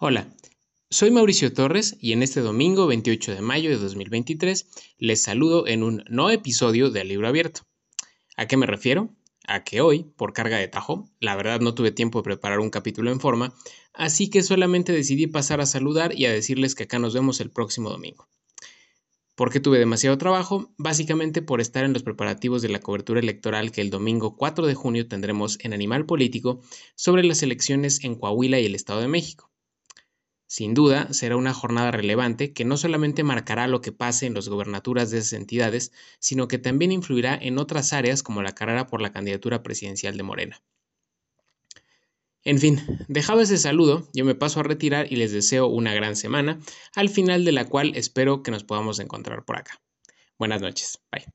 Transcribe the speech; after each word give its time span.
Hola, 0.00 0.32
soy 0.90 1.10
Mauricio 1.10 1.52
Torres 1.52 1.96
y 2.00 2.12
en 2.12 2.22
este 2.22 2.40
domingo 2.40 2.86
28 2.86 3.34
de 3.34 3.40
mayo 3.40 3.68
de 3.68 3.78
2023 3.78 4.68
les 4.96 5.22
saludo 5.22 5.66
en 5.66 5.82
un 5.82 6.04
no 6.08 6.30
episodio 6.30 6.90
de 6.90 7.02
Libro 7.02 7.26
Abierto. 7.26 7.62
¿A 8.36 8.46
qué 8.46 8.56
me 8.56 8.66
refiero? 8.66 9.10
A 9.48 9.64
que 9.64 9.80
hoy, 9.80 10.04
por 10.16 10.32
carga 10.32 10.58
de 10.58 10.68
tajo, 10.68 11.10
la 11.18 11.34
verdad 11.34 11.58
no 11.58 11.74
tuve 11.74 11.90
tiempo 11.90 12.20
de 12.20 12.22
preparar 12.22 12.60
un 12.60 12.70
capítulo 12.70 13.10
en 13.10 13.18
forma, 13.18 13.56
así 13.92 14.30
que 14.30 14.44
solamente 14.44 14.92
decidí 14.92 15.26
pasar 15.26 15.60
a 15.60 15.66
saludar 15.66 16.16
y 16.16 16.26
a 16.26 16.32
decirles 16.32 16.76
que 16.76 16.84
acá 16.84 17.00
nos 17.00 17.12
vemos 17.12 17.40
el 17.40 17.50
próximo 17.50 17.90
domingo. 17.90 18.28
¿Por 19.34 19.50
qué 19.50 19.58
tuve 19.58 19.80
demasiado 19.80 20.16
trabajo? 20.16 20.72
Básicamente 20.78 21.42
por 21.42 21.60
estar 21.60 21.84
en 21.84 21.92
los 21.92 22.04
preparativos 22.04 22.62
de 22.62 22.68
la 22.68 22.78
cobertura 22.78 23.18
electoral 23.18 23.72
que 23.72 23.80
el 23.80 23.90
domingo 23.90 24.36
4 24.36 24.64
de 24.64 24.74
junio 24.76 25.08
tendremos 25.08 25.58
en 25.64 25.72
Animal 25.72 26.06
Político 26.06 26.60
sobre 26.94 27.24
las 27.24 27.42
elecciones 27.42 28.04
en 28.04 28.14
Coahuila 28.14 28.60
y 28.60 28.66
el 28.66 28.76
Estado 28.76 29.00
de 29.00 29.08
México. 29.08 29.50
Sin 30.48 30.72
duda, 30.72 31.12
será 31.12 31.36
una 31.36 31.52
jornada 31.52 31.90
relevante 31.90 32.54
que 32.54 32.64
no 32.64 32.78
solamente 32.78 33.22
marcará 33.22 33.68
lo 33.68 33.82
que 33.82 33.92
pase 33.92 34.24
en 34.24 34.32
las 34.32 34.48
gobernaturas 34.48 35.10
de 35.10 35.18
esas 35.18 35.34
entidades, 35.34 35.92
sino 36.20 36.48
que 36.48 36.56
también 36.56 36.90
influirá 36.90 37.38
en 37.40 37.58
otras 37.58 37.92
áreas 37.92 38.22
como 38.22 38.40
la 38.42 38.54
carrera 38.54 38.86
por 38.86 39.02
la 39.02 39.12
candidatura 39.12 39.62
presidencial 39.62 40.16
de 40.16 40.22
Morena. 40.22 40.62
En 42.44 42.58
fin, 42.58 42.80
dejado 43.08 43.42
ese 43.42 43.58
saludo, 43.58 44.08
yo 44.14 44.24
me 44.24 44.34
paso 44.34 44.60
a 44.60 44.62
retirar 44.62 45.12
y 45.12 45.16
les 45.16 45.32
deseo 45.32 45.66
una 45.66 45.92
gran 45.92 46.16
semana, 46.16 46.58
al 46.94 47.10
final 47.10 47.44
de 47.44 47.52
la 47.52 47.66
cual 47.66 47.92
espero 47.94 48.42
que 48.42 48.50
nos 48.50 48.64
podamos 48.64 49.00
encontrar 49.00 49.44
por 49.44 49.58
acá. 49.58 49.82
Buenas 50.38 50.62
noches. 50.62 50.98
Bye. 51.12 51.26